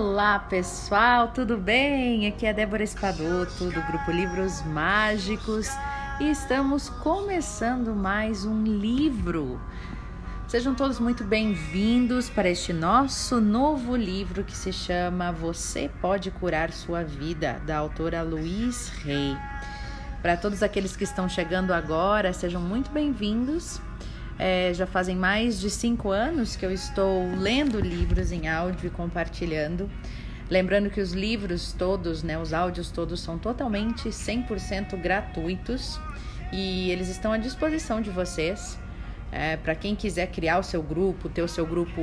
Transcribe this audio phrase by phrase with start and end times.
[0.00, 2.28] Olá pessoal, tudo bem?
[2.28, 5.66] Aqui é Débora Espadoto do grupo Livros Mágicos
[6.20, 9.60] e estamos começando mais um livro.
[10.46, 16.70] Sejam todos muito bem-vindos para este nosso novo livro que se chama Você Pode Curar
[16.70, 19.36] Sua Vida, da autora Luiz Rey.
[20.22, 23.80] Para todos aqueles que estão chegando agora, sejam muito bem-vindos.
[24.38, 28.90] É, já fazem mais de cinco anos que eu estou lendo livros em áudio e
[28.90, 29.90] compartilhando.
[30.48, 36.00] Lembrando que os livros todos, né, os áudios todos são totalmente 100% gratuitos
[36.52, 38.78] e eles estão à disposição de vocês.
[39.30, 42.00] É, para quem quiser criar o seu grupo, ter o seu grupo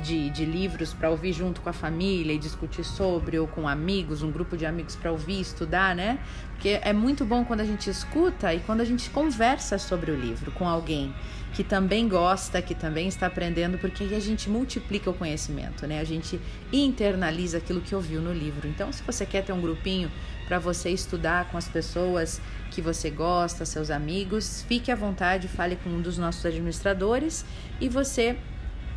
[0.00, 4.22] de, de livros para ouvir junto com a família e discutir sobre, ou com amigos,
[4.22, 6.20] um grupo de amigos para ouvir, estudar, né?
[6.52, 10.16] Porque é muito bom quando a gente escuta e quando a gente conversa sobre o
[10.16, 11.12] livro com alguém
[11.52, 15.98] que também gosta, que também está aprendendo, porque aí a gente multiplica o conhecimento, né?
[15.98, 16.40] A gente
[16.72, 18.68] internaliza aquilo que ouviu no livro.
[18.68, 20.10] Então, se você quer ter um grupinho
[20.48, 25.76] para você estudar com as pessoas que você gosta, seus amigos, fique à vontade, fale
[25.76, 27.44] com um dos nossos administradores
[27.78, 28.34] e você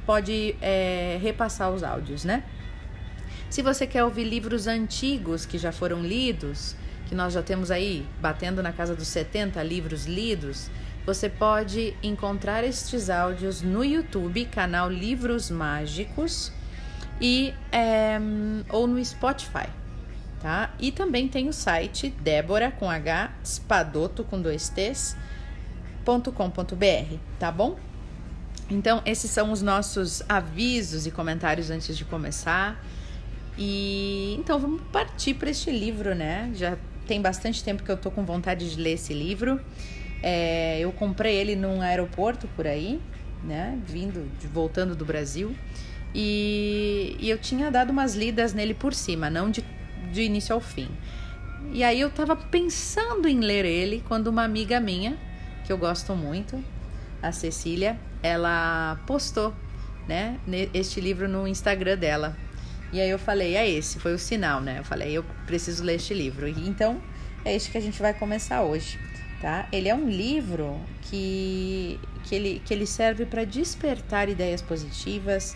[0.06, 2.44] pode é, repassar os áudios, né?
[3.50, 6.74] Se você quer ouvir livros antigos que já foram lidos,
[7.08, 10.72] que nós já temos aí batendo na casa dos 70 livros lidos,
[11.06, 16.54] você pode encontrar estes áudios no YouTube, canal Livros Mágicos,
[17.20, 18.18] e é,
[18.70, 19.68] ou no Spotify,
[20.42, 20.74] tá?
[20.80, 25.16] E também tem o site Débora com H Spadoto com dois T's
[26.04, 27.78] .com.br, tá bom?
[28.70, 32.84] Então, esses são os nossos avisos e comentários antes de começar.
[33.58, 36.52] E então vamos partir para este livro, né?
[36.56, 39.60] Já tem bastante tempo que eu tô com vontade de ler esse livro.
[40.24, 43.00] É, eu comprei ele num aeroporto por aí,
[43.44, 43.78] né?
[43.86, 45.54] Vindo, voltando do Brasil.
[46.16, 49.64] E, e eu tinha dado umas lidas nele por cima, não de,
[50.12, 50.90] de início ao fim.
[51.72, 55.18] E aí eu tava pensando em ler ele quando uma amiga minha,
[55.66, 56.64] que eu gosto muito,
[57.22, 59.54] a Cecília, ela postou,
[60.08, 60.40] né,
[60.74, 62.36] este livro no Instagram dela.
[62.92, 64.80] E aí eu falei, é esse, foi o sinal, né?
[64.80, 66.48] Eu falei, eu preciso ler este livro.
[66.48, 67.02] Então
[67.46, 69.00] é este que a gente vai começar hoje
[69.42, 69.68] tá?
[69.72, 75.56] Ele é um livro que, que, ele, que ele serve para despertar ideias positivas,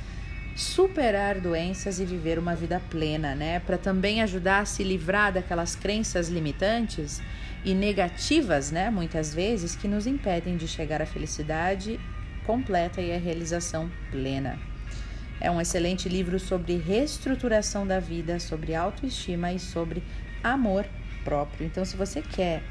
[0.55, 3.59] superar doenças e viver uma vida plena, né?
[3.59, 7.21] Para também ajudar a se livrar daquelas crenças limitantes
[7.65, 8.89] e negativas, né?
[8.89, 11.99] Muitas vezes que nos impedem de chegar à felicidade
[12.45, 14.57] completa e à realização plena.
[15.41, 20.01] É um excelente livro sobre reestruturação da vida, sobre autoestima e sobre
[20.41, 20.85] amor
[21.25, 21.65] próprio.
[21.65, 22.63] Então, se você quer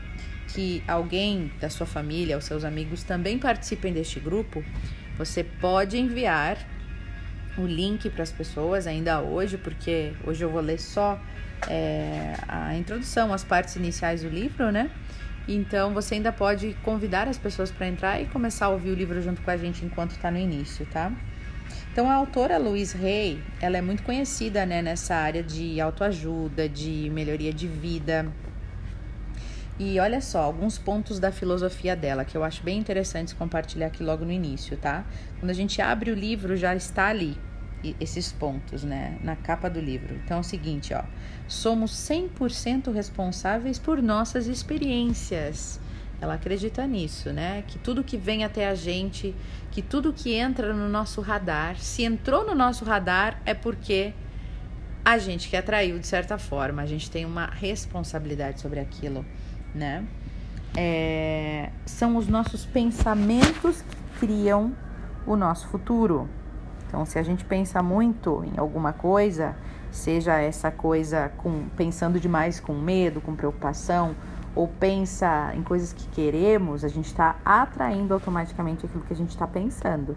[0.48, 4.64] que alguém da sua família ou seus amigos também participem deste grupo,
[5.18, 6.56] você pode enviar
[7.56, 11.20] o link para as pessoas ainda hoje, porque hoje eu vou ler só
[11.68, 14.90] é, a introdução, as partes iniciais do livro, né?
[15.46, 19.20] Então você ainda pode convidar as pessoas para entrar e começar a ouvir o livro
[19.20, 21.12] junto com a gente enquanto está no início, tá?
[21.92, 27.10] Então a autora Louise Hay, ela é muito conhecida né, nessa área de autoajuda, de
[27.12, 28.32] melhoria de vida,
[29.78, 34.04] e olha só, alguns pontos da filosofia dela que eu acho bem interessantes compartilhar aqui
[34.04, 35.04] logo no início, tá?
[35.40, 37.36] Quando a gente abre o livro, já está ali
[38.00, 40.14] esses pontos, né, na capa do livro.
[40.24, 41.02] Então é o seguinte, ó:
[41.48, 45.80] somos 100% responsáveis por nossas experiências.
[46.20, 47.64] Ela acredita nisso, né?
[47.66, 49.34] Que tudo que vem até a gente,
[49.72, 54.14] que tudo que entra no nosso radar, se entrou no nosso radar é porque
[55.04, 59.26] a gente que atraiu de certa forma, a gente tem uma responsabilidade sobre aquilo
[59.74, 60.04] né?
[60.76, 64.72] É, são os nossos pensamentos que criam
[65.26, 66.28] o nosso futuro.
[66.86, 69.56] Então, se a gente pensa muito em alguma coisa,
[69.90, 74.14] seja essa coisa com pensando demais com medo, com preocupação,
[74.54, 79.30] ou pensa em coisas que queremos, a gente está atraindo automaticamente aquilo que a gente
[79.30, 80.16] está pensando.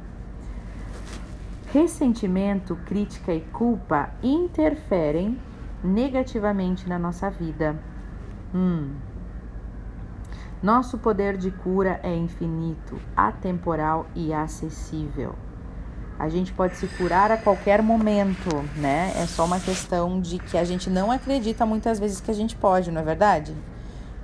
[1.74, 5.40] Ressentimento, crítica e culpa interferem
[5.84, 7.76] negativamente na nossa vida.
[8.54, 8.94] Hum,
[10.62, 15.36] nosso poder de cura é infinito, atemporal e acessível.
[16.18, 19.14] A gente pode se curar a qualquer momento, né?
[19.16, 22.56] É só uma questão de que a gente não acredita muitas vezes que a gente
[22.56, 23.56] pode, não é verdade?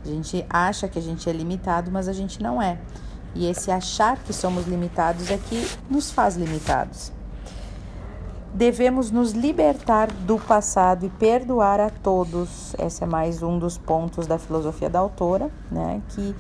[0.04, 2.80] A gente acha que a gente é limitado, mas a gente não é.
[3.36, 7.12] E esse achar que somos limitados é que nos faz limitados
[8.54, 12.76] devemos nos libertar do passado e perdoar a todos.
[12.78, 16.02] Esse é mais um dos pontos da filosofia da autora, né?
[16.10, 16.36] Que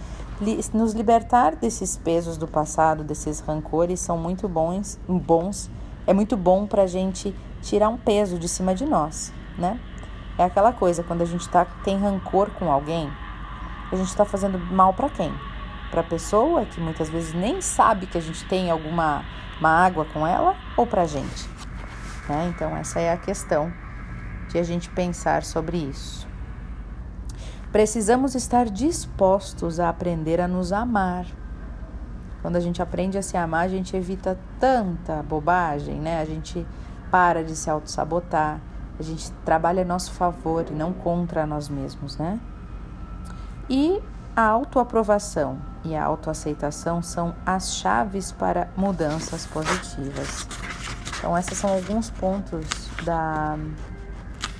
[0.74, 5.00] nos libertar desses pesos do passado, desses rancores, são muito bons.
[5.07, 5.71] bons.
[6.06, 9.80] É muito bom para a gente tirar um peso de cima de nós, né?
[10.38, 13.09] É aquela coisa, quando a gente tá, tem rancor com alguém,
[13.92, 15.33] a gente está fazendo mal para quem?
[15.89, 19.24] Para a pessoa que muitas vezes nem sabe que a gente tem alguma
[19.62, 21.52] mágoa com ela ou para a gente?
[22.27, 22.51] Né?
[22.55, 23.71] Então, essa é a questão
[24.49, 26.27] de a gente pensar sobre isso.
[27.71, 31.25] Precisamos estar dispostos a aprender a nos amar.
[32.41, 36.21] Quando a gente aprende a se amar, a gente evita tanta bobagem, né?
[36.21, 36.65] A gente
[37.09, 38.59] para de se auto-sabotar,
[38.99, 42.39] a gente trabalha a nosso favor e não contra nós mesmos, né?
[43.69, 44.01] E
[44.35, 50.47] a autoaprovação e a autoaceitação são as chaves para mudanças positivas.
[51.23, 52.67] Então, esses são alguns pontos
[53.05, 53.57] da,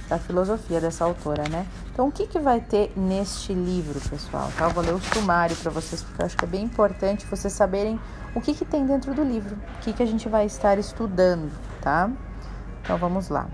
[0.08, 1.68] da filosofia dessa autora, né?
[1.92, 4.50] Então, o que, que vai ter neste livro, pessoal?
[4.58, 4.64] Tá?
[4.64, 7.52] Eu vou ler o sumário para vocês, porque eu acho que é bem importante vocês
[7.52, 8.00] saberem
[8.34, 11.52] o que, que tem dentro do livro, o que, que a gente vai estar estudando,
[11.82, 12.10] tá?
[12.82, 13.46] Então, vamos lá.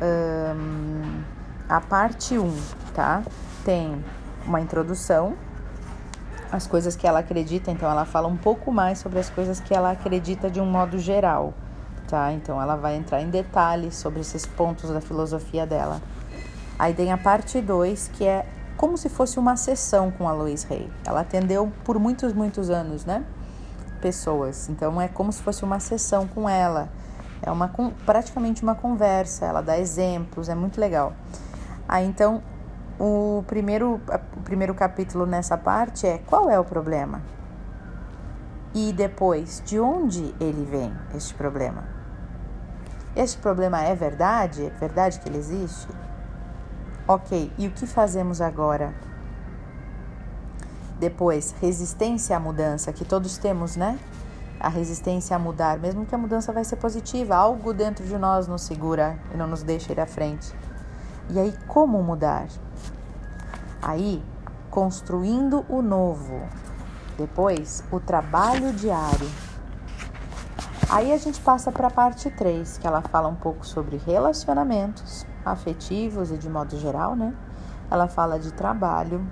[0.00, 1.22] Um,
[1.68, 2.56] a parte 1,
[2.94, 3.22] tá?
[3.66, 4.02] Tem
[4.46, 5.36] uma introdução,
[6.50, 9.74] as coisas que ela acredita, então ela fala um pouco mais sobre as coisas que
[9.74, 11.52] ela acredita de um modo geral
[12.10, 12.32] tá?
[12.32, 16.02] Então ela vai entrar em detalhes sobre esses pontos da filosofia dela.
[16.78, 18.44] Aí tem a parte 2, que é
[18.76, 20.90] como se fosse uma sessão com a Lois Rey.
[21.04, 23.24] Ela atendeu por muitos, muitos anos, né?
[24.00, 24.68] Pessoas.
[24.68, 26.88] Então é como se fosse uma sessão com ela.
[27.42, 27.70] É uma
[28.04, 31.14] praticamente uma conversa, ela dá exemplos, é muito legal.
[31.88, 32.42] Aí então
[32.98, 34.00] o primeiro,
[34.36, 37.22] o primeiro capítulo nessa parte é qual é o problema?
[38.74, 41.99] E depois, de onde ele vem, este problema?
[43.14, 44.66] Este problema é verdade?
[44.66, 45.88] É verdade que ele existe?
[47.08, 48.94] Ok, e o que fazemos agora?
[50.98, 53.98] Depois, resistência à mudança, que todos temos, né?
[54.60, 58.46] A resistência a mudar, mesmo que a mudança vai ser positiva, algo dentro de nós
[58.46, 60.54] nos segura e não nos deixa ir à frente.
[61.30, 62.46] E aí, como mudar?
[63.82, 64.22] Aí,
[64.70, 66.42] construindo o novo.
[67.18, 69.28] Depois, o trabalho diário
[70.92, 75.24] Aí a gente passa para a parte 3, que ela fala um pouco sobre relacionamentos
[75.44, 77.32] afetivos e de modo geral, né?
[77.88, 79.24] Ela fala de trabalho,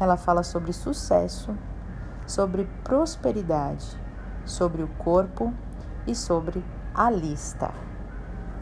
[0.00, 1.54] ela fala sobre sucesso,
[2.26, 4.00] sobre prosperidade,
[4.46, 5.52] sobre o corpo
[6.06, 6.64] e sobre
[6.94, 7.70] a lista.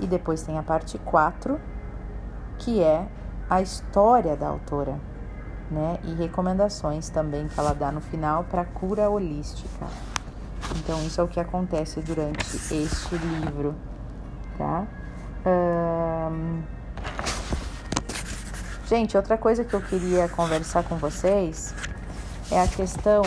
[0.00, 1.60] E depois tem a parte 4,
[2.58, 3.06] que é
[3.48, 4.98] a história da autora,
[5.70, 6.00] né?
[6.02, 9.86] E recomendações também que ela dá no final para cura holística.
[10.76, 13.74] Então, isso é o que acontece durante este livro,
[14.56, 14.86] tá?
[18.90, 21.72] Gente, outra coisa que eu queria conversar com vocês
[22.50, 23.22] é a questão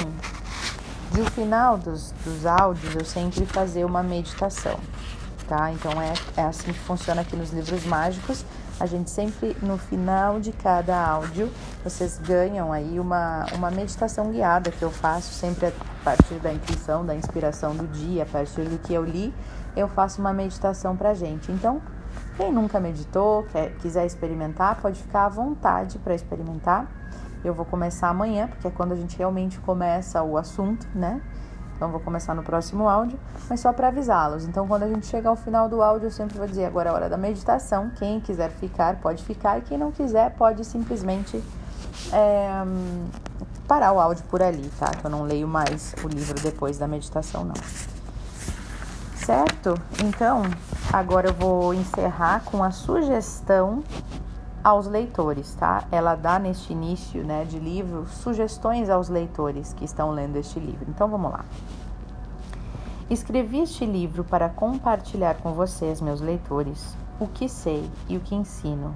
[1.13, 4.77] de o final dos, dos áudios eu sempre fazer uma meditação,
[5.47, 5.71] tá?
[5.71, 8.43] Então é, é assim que funciona aqui nos livros mágicos.
[8.79, 11.49] A gente sempre, no final de cada áudio,
[11.83, 15.71] vocês ganham aí uma, uma meditação guiada que eu faço sempre a
[16.03, 19.33] partir da intuição, da inspiração do dia, a partir do que eu li,
[19.75, 21.51] eu faço uma meditação pra gente.
[21.51, 21.81] Então,
[22.35, 26.87] quem nunca meditou, quer, quiser experimentar, pode ficar à vontade para experimentar.
[27.43, 31.21] Eu vou começar amanhã, porque é quando a gente realmente começa o assunto, né?
[31.75, 34.45] Então vou começar no próximo áudio, mas só para avisá-los.
[34.45, 36.91] Então quando a gente chegar ao final do áudio, eu sempre vou dizer agora é
[36.91, 37.91] a hora da meditação.
[37.97, 41.43] Quem quiser ficar, pode ficar, e quem não quiser, pode simplesmente
[42.11, 42.49] é,
[43.67, 44.91] parar o áudio por ali, tá?
[44.91, 47.55] Que eu não leio mais o livro depois da meditação, não.
[49.15, 49.79] Certo?
[50.03, 50.41] Então,
[50.91, 53.83] agora eu vou encerrar com a sugestão
[54.63, 55.83] aos leitores, tá?
[55.91, 60.85] Ela dá neste início, né, de livro sugestões aos leitores que estão lendo este livro.
[60.87, 61.43] Então vamos lá.
[63.09, 68.33] Escrevi este livro para compartilhar com vocês, meus leitores, o que sei e o que
[68.33, 68.95] ensino.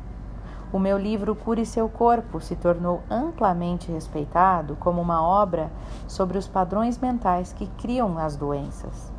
[0.71, 5.71] O meu livro Cure Seu Corpo se tornou amplamente respeitado como uma obra
[6.07, 9.11] sobre os padrões mentais que criam as doenças.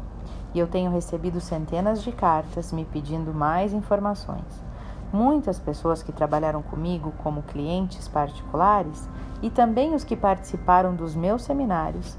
[0.55, 4.68] E eu tenho recebido centenas de cartas me pedindo mais informações.
[5.13, 9.09] Muitas pessoas que trabalharam comigo como clientes particulares
[9.41, 12.17] e também os que participaram dos meus seminários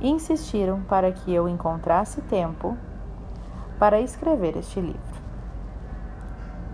[0.00, 2.76] insistiram para que eu encontrasse tempo
[3.78, 5.22] para escrever este livro.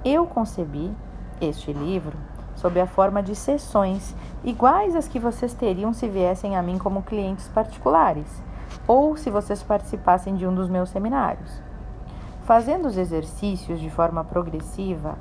[0.05, 0.93] Eu concebi
[1.41, 2.17] este livro
[2.55, 7.03] sob a forma de sessões iguais às que vocês teriam se viessem a mim como
[7.03, 8.43] clientes particulares
[8.87, 11.63] ou se vocês participassem de um dos meus seminários.
[12.45, 15.19] Fazendo os exercícios de forma progressiva,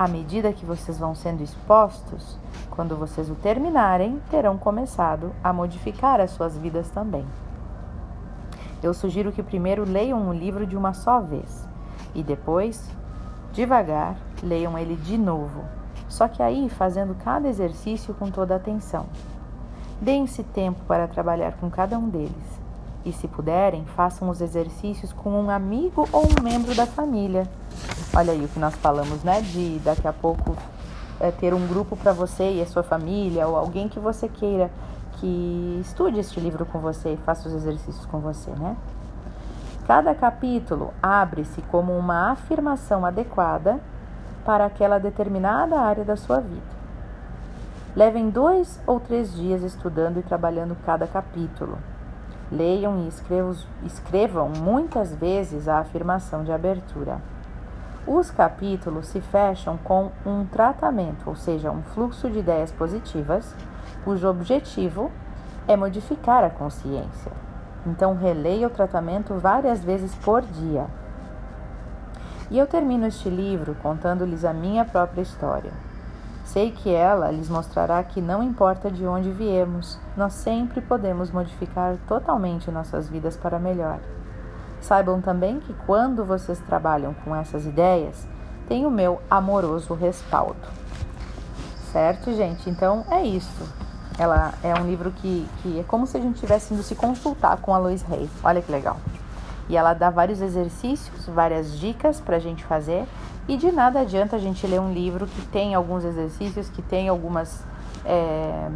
[0.00, 2.38] à medida que vocês vão sendo expostos,
[2.70, 7.26] quando vocês o terminarem, terão começado a modificar as suas vidas também.
[8.82, 11.68] Eu sugiro que primeiro leiam um livro de uma só vez
[12.14, 12.88] e depois
[13.52, 15.64] devagar, leiam ele de novo.
[16.08, 19.04] Só que aí fazendo cada exercício com toda atenção.
[20.00, 22.60] Deem-se tempo para trabalhar com cada um deles.
[23.04, 27.46] E se puderem, façam os exercícios com um amigo ou um membro da família.
[28.14, 29.40] Olha aí o que nós falamos, né?
[29.40, 30.56] De daqui a pouco
[31.20, 34.70] é, ter um grupo para você e a sua família, ou alguém que você queira
[35.18, 38.76] que estude este livro com você e faça os exercícios com você, né?
[39.86, 43.80] Cada capítulo abre-se como uma afirmação adequada
[44.44, 46.80] para aquela determinada área da sua vida.
[47.94, 51.76] Levem dois ou três dias estudando e trabalhando cada capítulo.
[52.50, 57.20] Leiam e escrevam, escrevam muitas vezes a afirmação de abertura.
[58.06, 63.54] Os capítulos se fecham com um tratamento, ou seja, um fluxo de ideias positivas,
[64.04, 65.10] cujo objetivo
[65.68, 67.30] é modificar a consciência.
[67.86, 70.86] Então, releia o tratamento várias vezes por dia.
[72.50, 75.72] E eu termino este livro contando-lhes a minha própria história.
[76.44, 81.96] Sei que ela lhes mostrará que não importa de onde viemos, nós sempre podemos modificar
[82.08, 84.00] totalmente nossas vidas para melhor.
[84.80, 88.26] Saibam também que quando vocês trabalham com essas ideias,
[88.68, 90.68] tem o meu amoroso respaldo.
[91.92, 92.70] Certo, gente?
[92.70, 93.68] Então é isso.
[94.18, 97.56] Ela é um livro que, que é como se a gente tivesse indo se consultar
[97.58, 98.28] com a Lois Rey.
[98.44, 98.98] Olha que legal.
[99.68, 103.06] E ela dá vários exercícios, várias dicas para a gente fazer.
[103.48, 107.08] E de nada adianta a gente ler um livro que tem alguns exercícios, que tem
[107.08, 107.64] algumas,
[108.04, 108.68] é,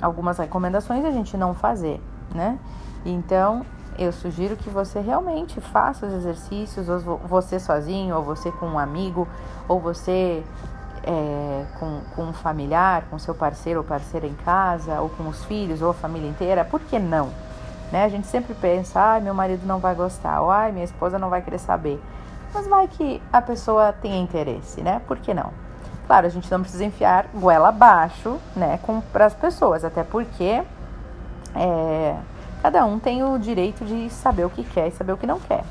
[0.00, 2.00] algumas recomendações e a gente não fazer,
[2.34, 2.58] né?
[3.04, 3.64] Então,
[3.98, 8.78] eu sugiro que você realmente faça os exercícios, ou você sozinho, ou você com um
[8.78, 9.26] amigo,
[9.68, 10.42] ou você
[11.02, 15.44] é, com, com um familiar, com seu parceiro ou parceira em casa, ou com os
[15.44, 17.30] filhos, ou a família inteira, por que não?
[17.92, 18.04] Né?
[18.04, 21.30] A gente sempre pensa, ai, meu marido não vai gostar, ou ai, minha esposa não
[21.30, 22.02] vai querer saber.
[22.52, 25.00] Mas vai que a pessoa tenha interesse, né?
[25.06, 25.52] Por que não?
[26.06, 28.78] Claro, a gente não precisa enfiar goela abaixo, né,
[29.12, 30.62] para as pessoas, até porque
[31.54, 32.16] é,
[32.66, 35.38] cada um tem o direito de saber o que quer e saber o que não
[35.38, 35.62] quer.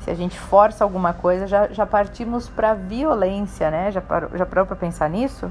[0.00, 3.92] Se a gente força alguma coisa, já, já partimos para violência, né?
[3.92, 5.48] Já parou, já parou para pensar nisso?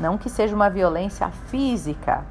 [0.00, 2.24] Não que seja uma violência física,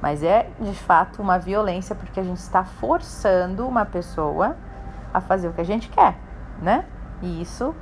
[0.00, 4.56] mas é de fato uma violência porque a gente está forçando uma pessoa
[5.12, 6.16] a fazer o que a gente quer,
[6.58, 6.86] né?
[7.20, 7.74] E isso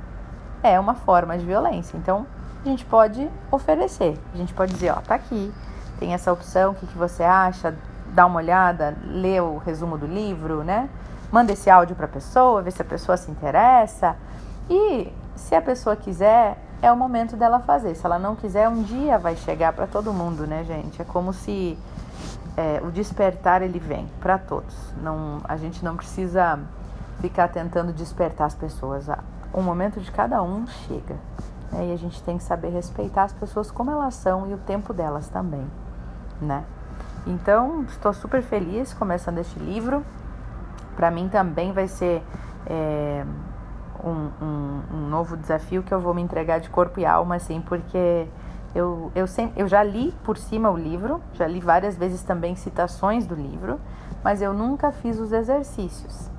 [0.61, 1.95] é uma forma de violência.
[1.95, 2.27] Então,
[2.65, 5.49] a gente pode oferecer, a gente pode dizer, ó, tá aqui,
[5.97, 7.73] tem essa opção, o que, que você acha?
[8.13, 10.89] Dá uma olhada, lê o resumo do livro, né?
[11.31, 14.15] Manda esse áudio para a pessoa, vê se a pessoa se interessa.
[14.69, 17.95] E se a pessoa quiser, é o momento dela fazer.
[17.95, 21.01] Se ela não quiser, um dia vai chegar para todo mundo, né, gente?
[21.01, 21.77] É como se
[22.57, 24.75] é, o despertar ele vem para todos.
[25.01, 26.59] Não, a gente não precisa
[27.21, 29.07] ficar tentando despertar as pessoas.
[29.53, 31.15] O momento de cada um chega.
[31.71, 31.87] Né?
[31.87, 34.93] E a gente tem que saber respeitar as pessoas como elas são e o tempo
[34.93, 35.65] delas também,
[36.41, 36.65] né?
[37.25, 40.03] Então, estou super feliz começando este livro.
[40.95, 42.23] Para mim também vai ser
[42.65, 43.23] é,
[44.03, 47.61] um, um, um, novo desafio que eu vou me entregar de corpo e alma, assim,
[47.61, 48.27] porque
[48.73, 49.25] eu, eu,
[49.55, 53.79] eu já li por cima o livro, já li várias vezes também citações do livro,
[54.23, 56.29] mas eu nunca fiz os exercícios.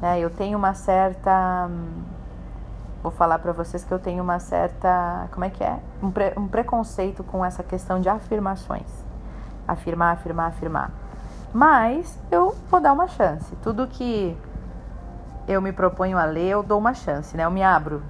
[0.00, 0.18] Né?
[0.18, 1.70] Eu tenho uma certa.
[3.02, 5.28] Vou falar para vocês que eu tenho uma certa.
[5.30, 5.78] Como é que é?
[6.02, 9.03] Um, pre, um preconceito com essa questão de afirmações
[9.66, 10.90] afirmar, afirmar, afirmar.
[11.52, 13.54] Mas eu vou dar uma chance.
[13.62, 14.36] Tudo que
[15.46, 17.44] eu me proponho a ler, eu dou uma chance, né?
[17.44, 18.02] Eu me abro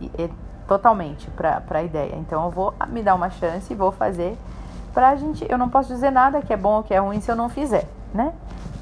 [0.00, 0.30] e, e,
[0.66, 2.16] totalmente para a ideia.
[2.16, 4.36] Então eu vou me dar uma chance e vou fazer
[4.94, 5.46] pra gente.
[5.48, 7.48] Eu não posso dizer nada que é bom ou que é ruim se eu não
[7.48, 8.32] fizer, né?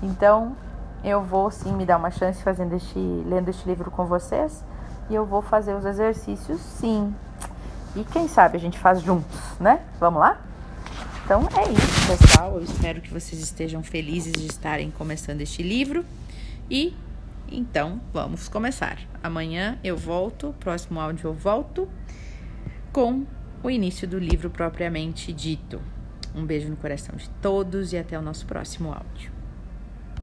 [0.03, 0.57] Então
[1.03, 4.65] eu vou sim me dar uma chance fazendo este, lendo este livro com vocês
[5.11, 7.15] e eu vou fazer os exercícios sim.
[7.97, 9.81] E quem sabe a gente faz juntos, né?
[10.01, 10.39] Vamos lá?
[11.25, 12.57] Então é isso, pessoal.
[12.57, 16.05] Eu espero que vocês estejam felizes de estarem começando este livro.
[16.71, 16.95] E
[17.51, 18.99] então vamos começar.
[19.23, 21.89] Amanhã eu volto, próximo áudio eu volto
[22.93, 23.25] com
[23.63, 25.81] o início do livro propriamente dito.
[26.35, 29.34] Um beijo no coração de todos e até o nosso próximo áudio.